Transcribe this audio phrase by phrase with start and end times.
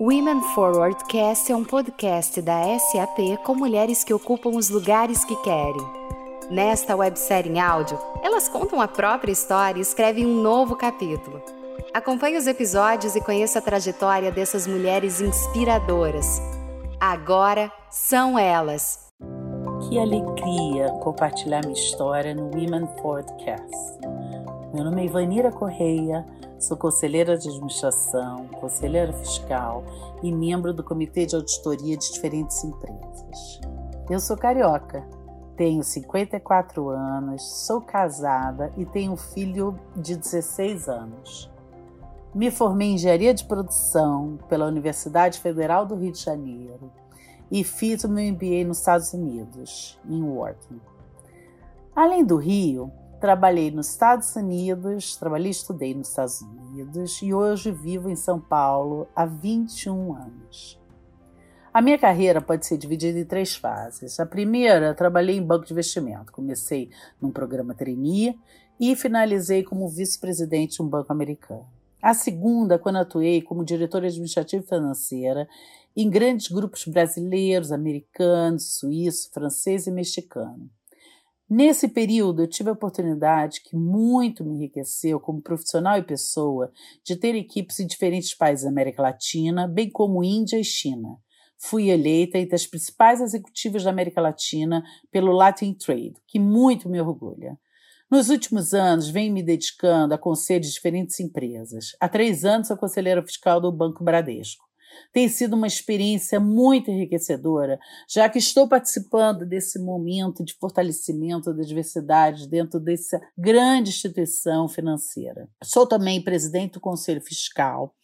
[0.00, 5.36] Women Forward Cast é um podcast da SAP com mulheres que ocupam os lugares que
[5.36, 5.80] querem.
[6.50, 11.40] Nesta websérie em áudio, elas contam a própria história e escrevem um novo capítulo.
[11.92, 16.42] Acompanhe os episódios e conheça a trajetória dessas mulheres inspiradoras.
[17.00, 19.12] Agora são elas.
[19.88, 23.98] Que alegria compartilhar minha história no Women Forward Cast.
[24.74, 26.26] Meu nome é Ivanira Correia
[26.64, 29.84] Sou conselheira de administração, conselheira fiscal
[30.22, 33.60] e membro do comitê de auditoria de diferentes empresas.
[34.08, 35.06] Eu sou carioca,
[35.58, 41.52] tenho 54 anos, sou casada e tenho um filho de 16 anos.
[42.34, 46.90] Me formei em engenharia de produção pela Universidade Federal do Rio de Janeiro
[47.50, 50.76] e fiz o meu MBA nos Estados Unidos, em Wharton.
[51.94, 52.90] Além do Rio,
[53.24, 58.38] Trabalhei nos Estados Unidos, trabalhei e estudei nos Estados Unidos e hoje vivo em São
[58.38, 60.78] Paulo há 21 anos.
[61.72, 64.20] A minha carreira pode ser dividida em três fases.
[64.20, 66.30] A primeira, trabalhei em banco de investimento.
[66.32, 68.38] Comecei num programa trainee
[68.78, 71.66] e finalizei como vice-presidente de um banco americano.
[72.02, 75.48] A segunda, quando atuei como diretora administrativa financeira
[75.96, 80.68] em grandes grupos brasileiros, americanos, suíço, francês e mexicano.
[81.48, 86.72] Nesse período, eu tive a oportunidade que muito me enriqueceu como profissional e pessoa
[87.04, 91.18] de ter equipes em diferentes países da América Latina, bem como Índia e China.
[91.58, 97.00] Fui eleita entre as principais executivas da América Latina pelo Latin Trade, que muito me
[97.00, 97.58] orgulha.
[98.10, 101.96] Nos últimos anos, venho me dedicando a conselhos de diferentes empresas.
[102.00, 104.64] Há três anos, sou conselheira fiscal do Banco Bradesco.
[105.12, 107.78] Tem sido uma experiência muito enriquecedora,
[108.08, 115.48] já que estou participando desse momento de fortalecimento da diversidade dentro dessa grande instituição financeira.
[115.62, 117.94] Sou também presidente do Conselho Fiscal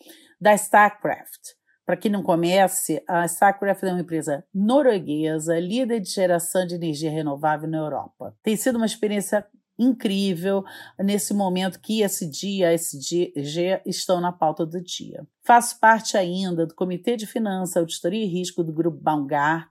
[0.41, 1.61] da StarCraft.
[1.85, 7.11] Para quem não conhece, a StarCraft é uma empresa norueguesa, líder de geração de energia
[7.11, 8.33] renovável na Europa.
[8.43, 9.45] Tem sido uma experiência
[9.81, 10.63] incrível
[10.99, 15.27] nesse momento que ESG e ASG estão na pauta do dia.
[15.43, 19.69] Faço parte ainda do Comitê de Finanças, Auditoria e Risco do Grupo Baumgart,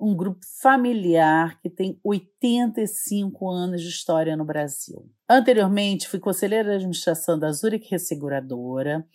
[0.00, 5.06] um grupo familiar que tem 85 anos de história no Brasil.
[5.28, 9.06] Anteriormente, fui conselheira de administração da Zurich Resseguradora,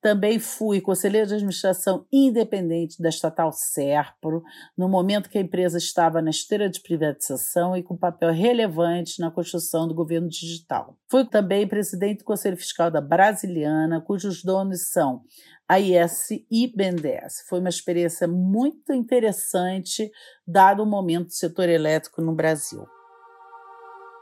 [0.00, 4.42] também fui conselheira de administração independente da estatal Serpro,
[4.76, 9.30] no momento que a empresa estava na esteira de privatização e com papel relevante na
[9.30, 10.96] construção do governo digital.
[11.08, 15.22] Fui também presidente do Conselho Fiscal da Brasiliana, cujos donos são
[15.68, 17.44] a IS e BNDES.
[17.48, 20.10] Foi uma experiência muito interessante,
[20.46, 22.84] dado o momento do setor elétrico no Brasil.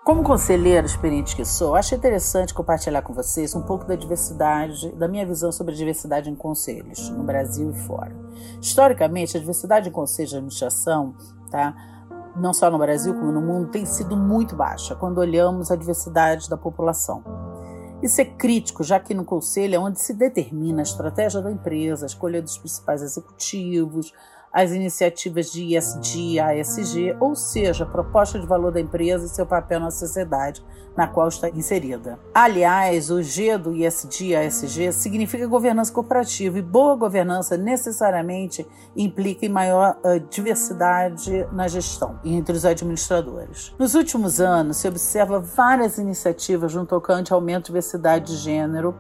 [0.08, 5.06] Como conselheira experiente que sou, acho interessante compartilhar com vocês um pouco da diversidade, da
[5.06, 8.16] minha visão sobre a diversidade em conselhos, no Brasil e fora.
[8.58, 11.14] Historicamente, a diversidade em conselhos de administração,
[11.50, 11.74] tá,
[12.34, 16.48] não só no Brasil como no mundo, tem sido muito baixa quando olhamos a diversidade
[16.48, 17.22] da população.
[18.02, 22.06] Isso é crítico, já que no conselho é onde se determina a estratégia da empresa,
[22.06, 24.14] a escolha dos principais executivos,
[24.58, 29.46] as iniciativas de ISD, ASG, ou seja, a proposta de valor da empresa e seu
[29.46, 30.64] papel na sociedade
[30.96, 32.19] na qual está inserida.
[32.34, 39.48] Aliás, o G do ISD, ASG significa governança corporativa e boa governança necessariamente implica em
[39.48, 43.72] maior uh, diversidade na gestão e entre os administradores.
[43.78, 48.92] Nos últimos anos, se observa várias iniciativas no tocante ao aumento de diversidade de gênero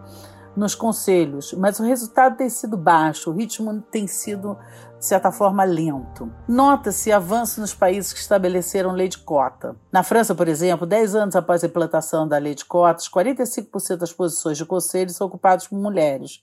[0.56, 4.56] nos conselhos, mas o resultado tem sido baixo, o ritmo tem sido
[4.98, 6.30] de certa forma, lento.
[6.48, 9.76] Nota-se avanço nos países que estabeleceram lei de cota.
[9.92, 14.12] Na França, por exemplo, 10 anos após a implantação da lei de cotas, 45% das
[14.12, 16.40] posições de conselho são ocupadas por mulheres.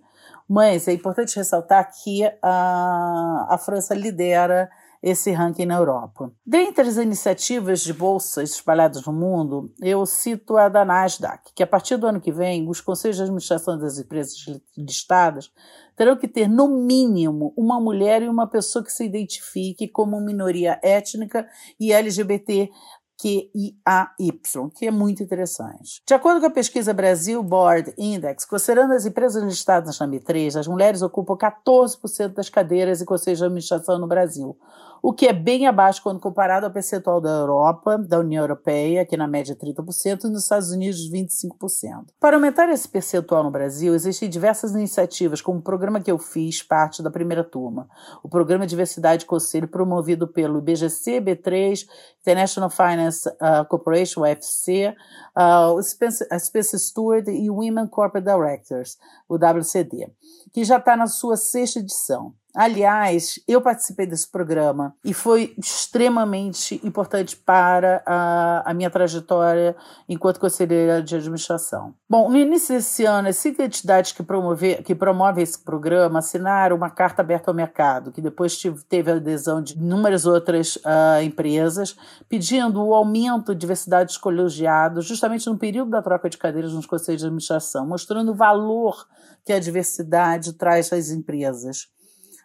[0.47, 4.69] Mas é importante ressaltar que a, a França lidera
[5.05, 6.31] esse ranking na Europa.
[6.43, 11.67] Dentre as iniciativas de bolsas espalhadas no mundo, eu cito a da Nasdaq, que a
[11.67, 14.33] partir do ano que vem, os conselhos de administração das empresas
[14.75, 15.51] listadas
[15.95, 20.79] terão que ter, no mínimo, uma mulher e uma pessoa que se identifique como minoria
[20.81, 21.47] étnica
[21.79, 22.71] e LGBT
[23.17, 24.39] QIAY,
[24.75, 26.01] que é muito interessante.
[26.05, 30.67] De acordo com a pesquisa Brasil Board Index, considerando as empresas listadas na B3, as
[30.67, 34.57] mulheres ocupam 14% das cadeiras e conselhos de administração no Brasil,
[35.07, 39.15] o que é bem abaixo quando comparado ao percentual da Europa, da União Europeia, que
[39.15, 42.07] na média é 30%, e nos Estados Unidos 25%.
[42.19, 46.63] Para aumentar esse percentual no Brasil, existem diversas iniciativas, como o programa que eu fiz
[46.63, 47.87] parte da primeira turma,
[48.23, 51.85] o Programa Diversidade Conselho, promovido pelo IBGC, B3,
[52.21, 54.91] International Finance uh, Corporation, UFC,
[55.37, 58.97] uh, o Spencer, Spencer Stewart e Women Corporate Directors,
[59.29, 60.11] o WCD,
[60.51, 62.33] que já está na sua sexta edição.
[62.55, 69.75] Aliás, eu participei desse programa e foi extremamente importante para a, a, minha trajetória
[70.07, 71.93] enquanto conselheira de administração.
[72.09, 76.77] Bom, no início desse ano, as cinco entidades que, promover, que promovem esse programa assinaram
[76.77, 81.21] uma carta aberta ao mercado, que depois tive, teve a adesão de inúmeras outras uh,
[81.21, 81.97] empresas,
[82.29, 86.85] pedindo o aumento de diversidade de colegiados, justamente no período da troca de cadeiras nos
[86.85, 89.05] conselhos de administração, mostrando o valor
[89.43, 91.93] que a diversidade traz às empresas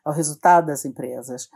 [0.05, 1.49] ao resultado das empresas.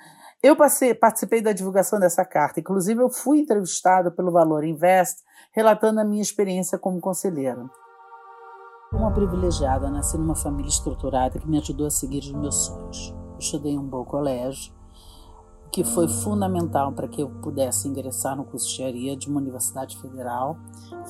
[0.42, 6.00] Eu passei, participei da divulgação dessa carta, inclusive eu fui entrevistada pelo Valor Invest, relatando
[6.00, 7.64] a minha experiência como conselheira.
[8.92, 13.14] Uma privilegiada, nasci numa família estruturada que me ajudou a seguir os meus sonhos.
[13.32, 14.72] Eu estudei em um bom colégio,
[15.72, 19.96] que foi fundamental para que eu pudesse ingressar no curso de engenharia de uma universidade
[19.96, 20.56] federal,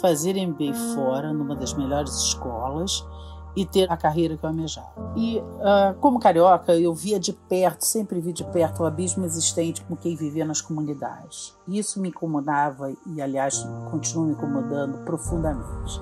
[0.01, 3.07] fazer MBA fora, numa das melhores escolas,
[3.57, 5.13] e ter a carreira que eu almejava.
[5.17, 9.83] E uh, como carioca, eu via de perto, sempre vi de perto o abismo existente
[9.83, 11.57] com quem vivia nas comunidades.
[11.69, 16.01] Isso me incomodava e, aliás, continua me incomodando profundamente.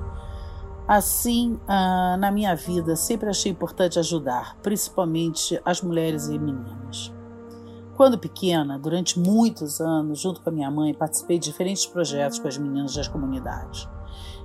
[0.89, 7.13] Assim, uh, na minha vida, sempre achei importante ajudar, principalmente as mulheres e meninas.
[7.97, 12.49] Quando pequena, durante muitos anos, junto com a minha mãe, participei de diferentes projetos com
[12.49, 13.87] as meninas das comunidades.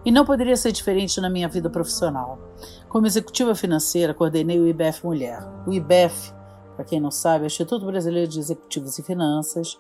[0.05, 2.39] E não poderia ser diferente na minha vida profissional.
[2.88, 5.39] Como executiva financeira, coordenei o IBF Mulher.
[5.65, 6.33] O IBF,
[6.75, 9.77] para quem não sabe, é o Instituto Brasileiro de Executivos e Finanças,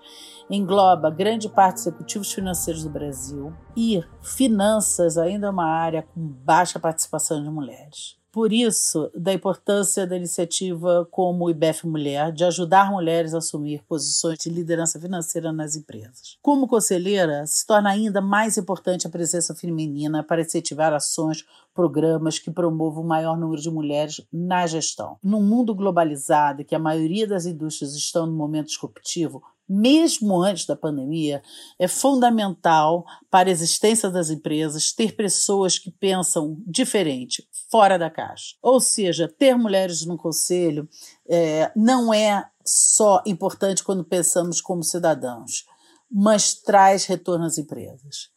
[0.49, 6.21] engloba grande parte dos executivos financeiros do Brasil e finanças ainda é uma área com
[6.21, 8.17] baixa participação de mulheres.
[8.37, 13.83] Por isso, da importância da iniciativa como o IBEF Mulher de ajudar mulheres a assumir
[13.87, 16.37] posições de liderança financeira nas empresas.
[16.39, 21.43] Como conselheira, se torna ainda mais importante a presença feminina para incentivar ações,
[21.73, 25.17] programas que promovam o maior número de mulheres na gestão.
[25.23, 30.75] Num mundo globalizado, que a maioria das indústrias estão no momento disruptivo, mesmo antes da
[30.75, 31.41] pandemia,
[31.77, 38.55] é fundamental para a existência das empresas ter pessoas que pensam diferente, fora da caixa.
[38.61, 40.87] Ou seja, ter mulheres no conselho
[41.27, 45.65] é, não é só importante quando pensamos como cidadãos,
[46.09, 48.29] mas traz retorno às empresas.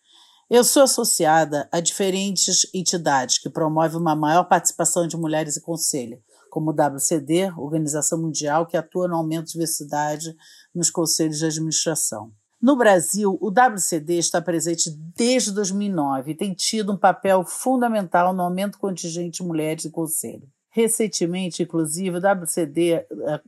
[0.48, 6.20] Eu sou associada a diferentes entidades que promovem uma maior participação de mulheres em conselho,
[6.50, 10.34] como o WCD, Organização Mundial, que atua no aumento de diversidade
[10.74, 12.32] nos conselhos de administração.
[12.60, 18.42] No Brasil, o WCD está presente desde 2009 e tem tido um papel fundamental no
[18.42, 20.46] aumento contingente de mulheres em conselho.
[20.68, 23.06] Recentemente, inclusive, o WCD eh,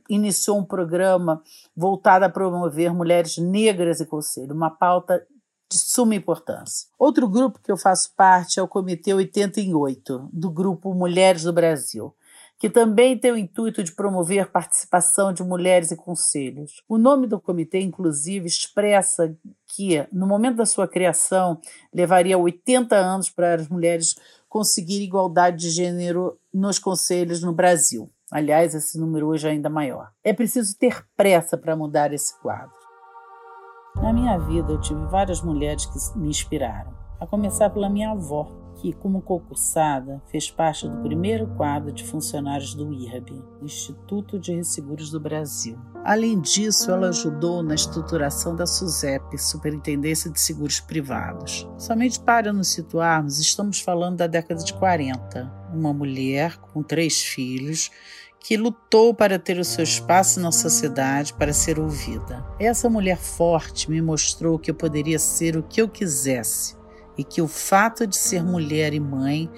[0.09, 1.43] iniciou um programa
[1.75, 5.23] voltado a promover mulheres negras em conselho, uma pauta
[5.69, 6.87] de suma importância.
[6.97, 12.13] Outro grupo que eu faço parte é o Comitê 88, do grupo Mulheres do Brasil
[12.63, 16.81] que também tem o intuito de promover participação de mulheres em conselhos.
[16.87, 19.35] O nome do comitê, inclusive, expressa
[19.67, 21.59] que, no momento da sua criação,
[21.93, 24.15] levaria 80 anos para as mulheres
[24.47, 28.09] conseguirem igualdade de gênero nos conselhos no Brasil.
[28.31, 30.13] Aliás, esse número hoje é ainda maior.
[30.23, 32.71] É preciso ter pressa para mudar esse quadro.
[33.97, 38.62] Na minha vida, eu tive várias mulheres que me inspiraram, a começar pela minha avó,
[38.83, 45.09] que, como concursada, fez parte do primeiro quadro de funcionários do IRB, Instituto de Resseguros
[45.09, 45.79] do Brasil.
[46.03, 51.65] Além disso, ela ajudou na estruturação da SUSEP, Superintendência de Seguros Privados.
[51.77, 55.49] Somente para nos situarmos, estamos falando da década de 40.
[55.73, 57.89] Uma mulher com três filhos
[58.37, 62.45] que lutou para ter o seu espaço na sociedade, para ser ouvida.
[62.59, 66.82] Essa mulher forte me mostrou que eu poderia ser o que eu quisesse
[67.17, 69.49] e que o fato de ser mulher e mãe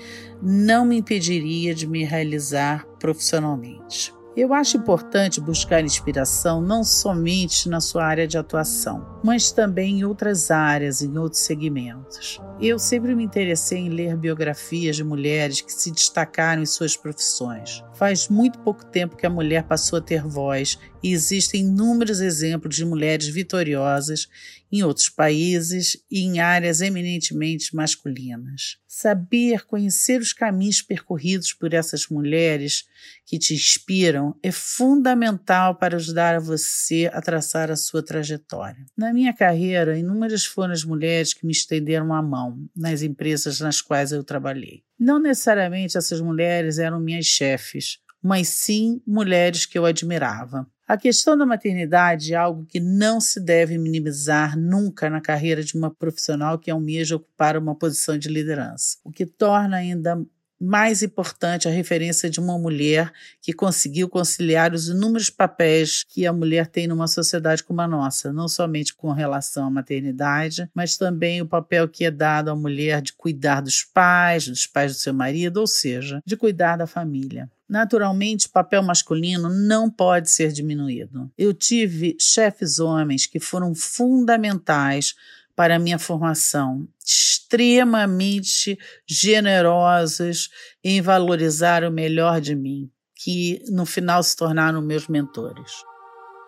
[0.42, 4.14] não me impediria de me realizar profissionalmente.
[4.36, 10.04] Eu acho importante buscar inspiração não somente na sua área de atuação, mas também em
[10.04, 12.40] outras áreas, em outros segmentos.
[12.62, 17.84] Eu sempre me interessei em ler biografias de mulheres que se destacaram em suas profissões.
[17.96, 22.76] Faz muito pouco tempo que a mulher passou a ter voz e existem inúmeros exemplos
[22.76, 24.28] de mulheres vitoriosas
[24.72, 28.78] em outros países e em áreas eminentemente masculinas.
[28.88, 32.86] Saber, conhecer os caminhos percorridos por essas mulheres
[33.26, 38.86] que te inspiram é fundamental para ajudar a você a traçar a sua trajetória.
[38.98, 43.82] Na minha carreira, inúmeras foram as mulheres que me estenderam a mão nas empresas nas
[43.82, 44.84] quais eu trabalhei.
[45.00, 50.68] Não necessariamente essas mulheres eram minhas chefes, mas sim mulheres que eu admirava.
[50.88, 55.76] A questão da maternidade é algo que não se deve minimizar nunca na carreira de
[55.76, 60.24] uma profissional que almeja ocupar uma posição de liderança, o que torna ainda
[60.60, 66.34] mais importante a referência de uma mulher que conseguiu conciliar os inúmeros papéis que a
[66.34, 71.42] mulher tem numa sociedade como a nossa, não somente com relação à maternidade, mas também
[71.42, 75.14] o papel que é dado à mulher de cuidar dos pais, dos pais do seu
[75.14, 77.50] marido, ou seja, de cuidar da família.
[77.68, 81.32] Naturalmente, o papel masculino não pode ser diminuído.
[81.38, 85.16] Eu tive chefes homens que foram fundamentais
[85.56, 90.50] para a minha formação, extremamente generosos
[90.84, 95.72] em valorizar o melhor de mim, que no final se tornaram meus mentores.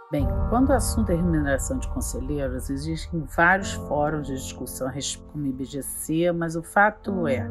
[0.10, 4.90] Bem, quando o assunto é remuneração de conselheiros, existem vários fóruns de discussão
[5.32, 7.46] como IBGC, mas o fato é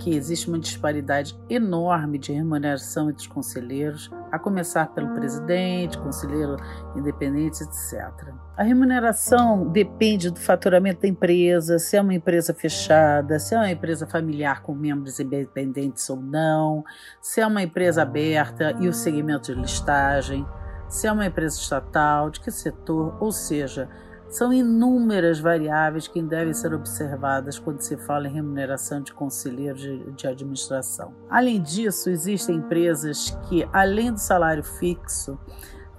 [0.00, 6.56] que existe uma disparidade enorme de remuneração entre os conselheiros, a começar pelo presidente, conselheiro
[6.96, 8.32] independente, etc.
[8.56, 13.70] A remuneração depende do faturamento da empresa, se é uma empresa fechada, se é uma
[13.70, 16.82] empresa familiar com membros independentes ou não,
[17.20, 20.46] se é uma empresa aberta e o segmento de listagem
[20.90, 23.88] se é uma empresa estatal, de que setor, ou seja,
[24.30, 30.12] são inúmeras variáveis que devem ser observadas quando se fala em remuneração de conselheiros de,
[30.12, 31.12] de, administração.
[31.28, 35.38] Além disso, existem empresas que, além do salário fixo,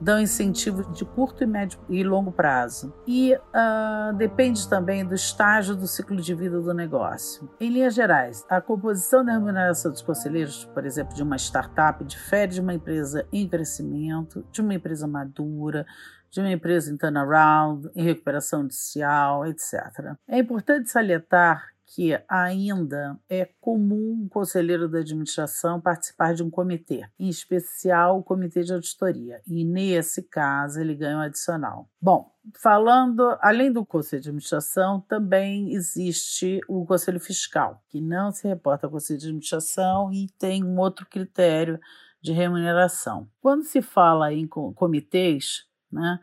[0.01, 2.91] dão incentivo de curto e médio e longo prazo.
[3.05, 7.47] E uh, depende também do estágio do ciclo de vida do negócio.
[7.59, 12.53] Em linhas gerais, a composição da remuneração dos conselheiros, por exemplo, de uma startup, difere
[12.53, 15.85] de uma empresa em crescimento, de uma empresa madura,
[16.31, 20.15] de uma empresa em turnaround, em recuperação judicial, etc.
[20.27, 27.05] É importante salientar que ainda é comum um conselheiro da administração participar de um comitê,
[27.19, 31.89] em especial o comitê de auditoria, e nesse caso ele ganha um adicional.
[32.01, 38.47] Bom, falando, além do conselho de administração, também existe o conselho fiscal, que não se
[38.47, 41.77] reporta ao conselho de administração e tem um outro critério
[42.21, 43.27] de remuneração.
[43.41, 46.19] Quando se fala em comitês, né,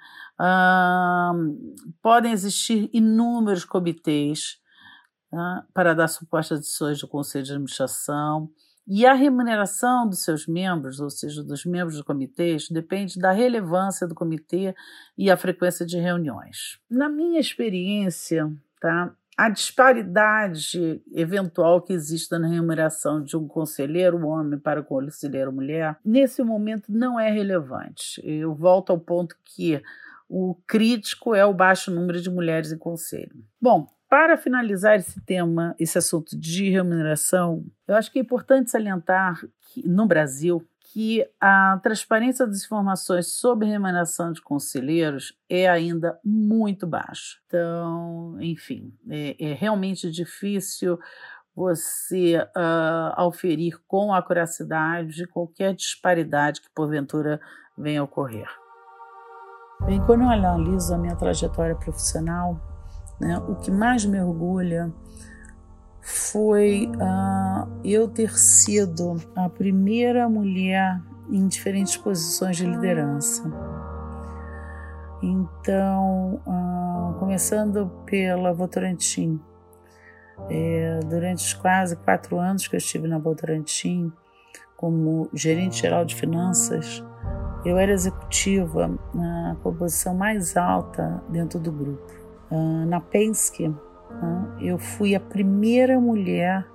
[2.02, 4.58] podem existir inúmeros comitês
[5.32, 8.50] né, para dar suporte às decisões do Conselho de Administração.
[8.90, 14.08] E a remuneração dos seus membros, ou seja, dos membros do comitê, depende da relevância
[14.08, 14.74] do comitê
[15.16, 16.78] e a frequência de reuniões.
[16.90, 24.58] Na minha experiência, tá, a disparidade eventual que existe na remuneração de um conselheiro homem
[24.58, 28.20] para conselheiro mulher, nesse momento não é relevante.
[28.24, 29.80] Eu volto ao ponto que
[30.28, 33.32] o crítico é o baixo número de mulheres em conselho.
[33.62, 39.40] Bom, para finalizar esse tema, esse assunto de remuneração, eu acho que é importante salientar
[39.68, 46.86] que no Brasil que a transparência das informações sobre remuneração de conselheiros é ainda muito
[46.86, 47.36] baixa.
[47.46, 50.98] Então, enfim, é, é realmente difícil
[51.54, 57.40] você uh, auferir com acuracidade qualquer disparidade que porventura
[57.76, 58.48] venha a ocorrer.
[59.84, 62.60] Bem, quando eu analiso a minha trajetória profissional,
[63.20, 63.38] né?
[63.38, 64.92] O que mais me orgulha
[66.08, 70.98] foi uh, eu ter sido a primeira mulher
[71.30, 73.44] em diferentes posições de liderança.
[75.22, 79.38] Então, uh, começando pela Votorantim,
[80.48, 84.10] é, durante os quase quatro anos que eu estive na Votorantim,
[84.78, 87.04] como gerente geral de finanças,
[87.66, 92.12] eu era executiva na posição mais alta dentro do grupo.
[92.86, 93.74] Na Penske,
[94.60, 96.66] eu fui a primeira mulher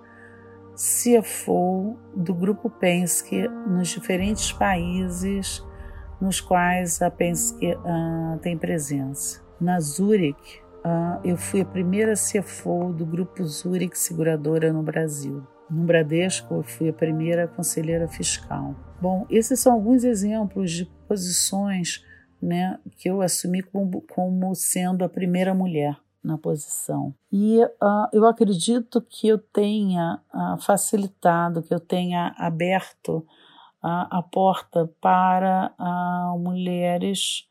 [0.75, 5.63] CFO do grupo Penske nos diferentes países
[6.20, 9.42] nos quais a Penske uh, tem presença.
[9.60, 10.63] Na Zurich,
[11.24, 15.46] eu fui a primeira CFO do grupo Zurich Seguradora no Brasil.
[15.70, 18.75] No Bradesco, eu fui a primeira conselheira fiscal.
[19.02, 22.04] Bom, esses são alguns exemplos de posições
[22.42, 27.13] né, que eu assumi como, como sendo a primeira mulher na posição.
[27.32, 34.24] E uh, eu acredito que eu tenha uh, facilitado, que eu tenha aberto uh, a
[34.24, 35.74] porta para
[36.38, 37.48] mulheres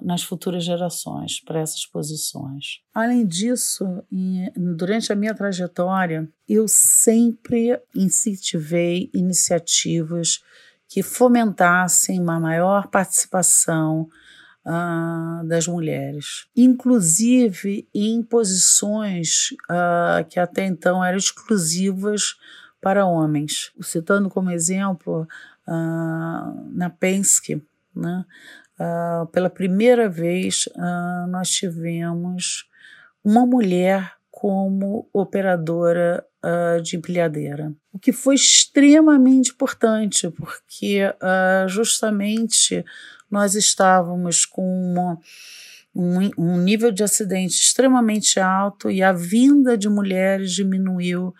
[0.00, 2.80] nas futuras gerações, para essas posições.
[2.94, 3.84] Além disso,
[4.56, 10.42] durante a minha trajetória, eu sempre incentivei iniciativas
[10.88, 14.08] que fomentassem uma maior participação
[14.64, 22.36] uh, das mulheres, inclusive em posições uh, que até então eram exclusivas
[22.80, 23.72] para homens.
[23.80, 25.26] Citando como exemplo,
[25.66, 27.62] uh, na Penske,
[27.94, 28.24] né,
[29.32, 30.68] pela primeira vez
[31.28, 32.68] nós tivemos
[33.24, 42.84] uma mulher como operadora uh, de empilhadeira, o que foi extremamente importante, porque uh, justamente
[43.30, 45.18] nós estávamos com uma,
[45.94, 51.34] um, um nível de acidente extremamente alto e a vinda de mulheres diminuiu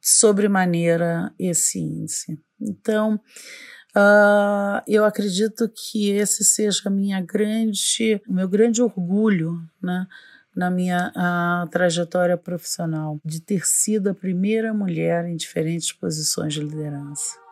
[0.00, 2.38] sobremaneira esse índice.
[2.60, 3.20] Então,
[3.96, 10.06] uh, eu acredito que esse seja minha grande, o meu grande orgulho, né?
[10.56, 11.12] na minha
[11.70, 17.45] trajetória profissional, de ter sido a primeira mulher em diferentes posições de liderança.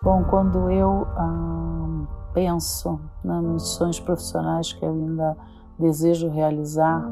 [0.00, 5.36] Bom, quando eu ah, penso nas missões profissionais que eu ainda
[5.78, 7.02] desejo realizar,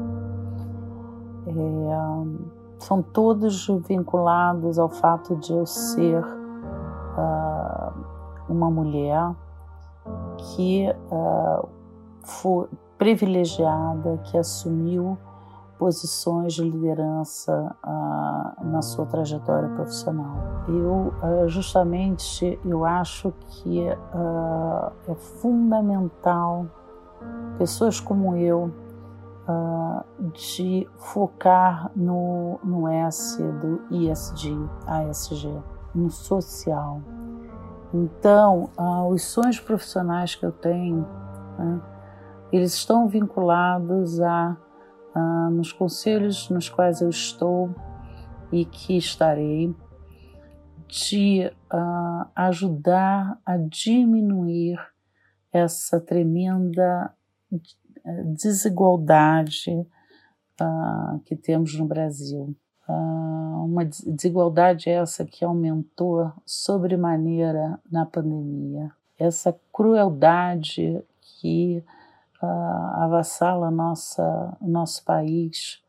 [1.47, 1.53] é,
[2.79, 7.93] são todos vinculados ao fato de eu ser uh,
[8.47, 9.33] uma mulher
[10.37, 11.67] que uh,
[12.23, 12.67] foi
[12.97, 15.17] privilegiada, que assumiu
[15.77, 20.35] posições de liderança uh, na sua trajetória profissional.
[20.67, 26.65] Eu uh, justamente eu acho que uh, é fundamental
[27.57, 28.71] pessoas como eu
[30.33, 34.53] de focar no, no S do ISG,
[34.85, 35.57] ASG,
[35.95, 37.01] no social.
[37.93, 38.69] Então,
[39.09, 41.07] os sonhos profissionais que eu tenho,
[41.57, 41.81] né,
[42.51, 44.57] eles estão vinculados a
[45.19, 47.73] ah, nos conselhos nos quais eu estou
[48.51, 49.75] e que estarei,
[50.87, 54.79] de uh, ajudar a diminuir
[55.51, 57.13] essa tremenda
[57.51, 59.85] eh, desigualdade
[61.25, 62.55] que temos no Brasil.
[62.87, 68.91] Uma desigualdade essa que aumentou sobremaneira na pandemia.
[69.19, 71.83] Essa crueldade que
[72.41, 75.81] uh, avassala nossa, nosso país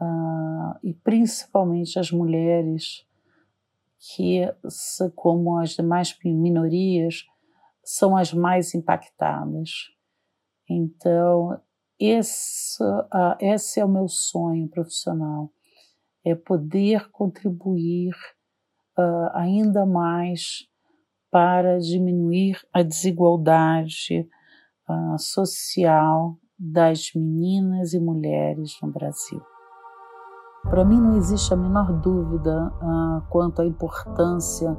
[0.00, 3.06] uh, e principalmente as mulheres
[3.98, 4.42] que,
[5.14, 7.24] como as demais minorias,
[7.84, 9.92] são as mais impactadas.
[10.68, 11.60] Então,
[11.98, 15.52] esse, uh, esse é o meu sonho profissional,
[16.24, 18.14] é poder contribuir
[18.98, 20.68] uh, ainda mais
[21.30, 24.28] para diminuir a desigualdade
[25.18, 29.40] social das meninas e mulheres no Brasil.
[30.70, 34.76] Para mim não existe a menor dúvida uh, quanto à importância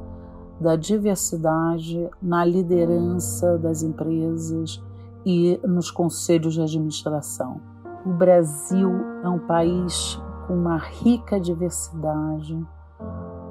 [0.59, 4.81] da diversidade na liderança das empresas
[5.25, 7.59] e nos conselhos de administração.
[8.05, 8.89] O Brasil
[9.23, 12.57] é um país com uma rica diversidade,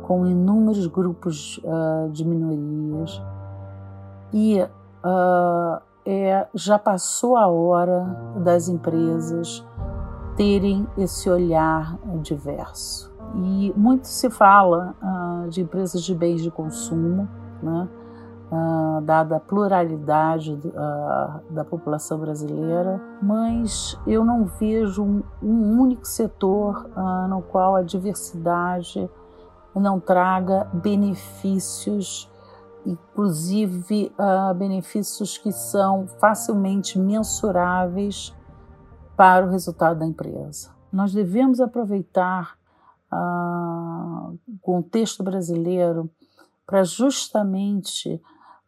[0.07, 3.23] com inúmeros grupos uh, de minorias
[4.33, 8.05] e uh, é, já passou a hora
[8.37, 9.65] das empresas
[10.37, 13.13] terem esse olhar diverso.
[13.35, 17.29] E muito se fala uh, de empresas de bens de consumo,
[17.63, 17.89] né?
[18.51, 26.07] Uh, dada a pluralidade uh, da população brasileira, mas eu não vejo um, um único
[26.07, 26.87] setor
[27.31, 29.09] no qual a diversidade
[29.75, 32.31] não traga benefícios
[32.85, 38.35] inclusive uh, benefícios que são facilmente mensuráveis
[39.17, 40.75] para o resultado da empresa.
[40.93, 42.57] Nós devemos aproveitar
[43.13, 46.11] uh, o contexto brasileiro
[46.67, 48.21] para justamente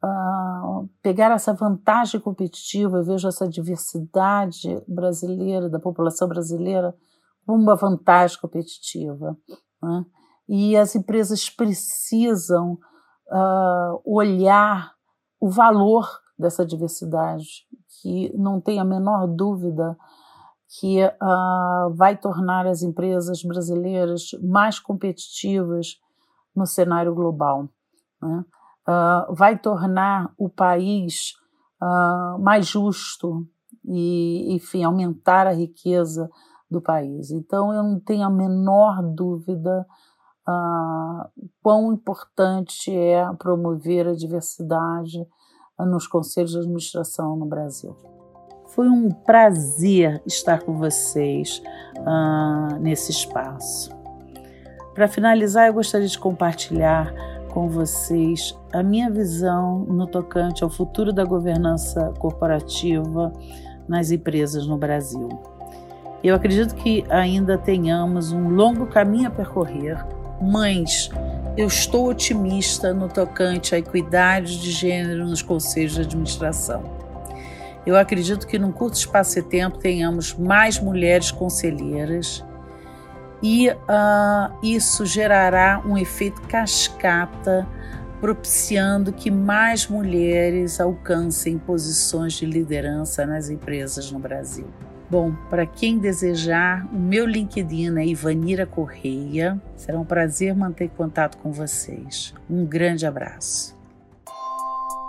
[0.03, 2.99] uh, pegar essa vantagem competitiva.
[2.99, 6.95] Eu vejo essa diversidade brasileira, da população brasileira,
[7.47, 9.37] como uma vantagem competitiva.
[9.83, 10.05] Né?
[10.49, 12.79] E as empresas precisam
[13.31, 14.95] uh, olhar
[15.41, 16.09] o valor
[16.39, 17.67] dessa diversidade,
[18.01, 19.97] que não tem a menor dúvida
[20.81, 26.01] que uh, vai tornar as empresas brasileiras mais competitivas
[26.55, 27.69] no cenário global.
[28.21, 28.45] Né?
[28.89, 31.35] Uh, vai tornar o país
[31.81, 33.47] uh, mais justo
[33.85, 36.29] e, enfim, aumentar a riqueza
[36.71, 37.31] do país.
[37.31, 39.87] Então, eu não tenho a menor dúvida
[40.49, 41.29] uh,
[41.63, 45.27] quão importante é promover a diversidade
[45.79, 47.97] nos conselhos de administração no Brasil.
[48.69, 51.63] Foi um prazer estar com vocês
[51.99, 53.91] uh, nesse espaço.
[54.95, 57.13] Para finalizar, eu gostaria de compartilhar
[57.53, 63.33] com vocês a minha visão no tocante ao futuro da governança corporativa
[63.89, 65.29] nas empresas no Brasil.
[66.23, 70.05] Eu acredito que ainda tenhamos um longo caminho a percorrer,
[70.41, 71.11] mas
[71.57, 76.83] eu estou otimista no tocante à equidade de gênero nos conselhos de administração.
[77.87, 82.45] Eu acredito que num curto espaço de tempo tenhamos mais mulheres conselheiras
[83.43, 87.69] e uh, isso gerará um efeito cascata,
[88.21, 94.67] propiciando que mais mulheres alcancem posições de liderança nas empresas no Brasil.
[95.11, 99.61] Bom, para quem desejar, o meu LinkedIn é Ivanira Correia.
[99.77, 102.35] Será um prazer manter contato com vocês.
[102.49, 103.77] Um grande abraço.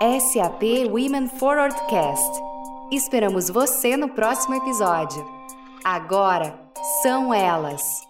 [0.02, 2.42] SAP Women Forward Cast.
[2.92, 5.26] Esperamos você no próximo episódio.
[5.84, 6.54] Agora
[7.02, 8.05] são elas.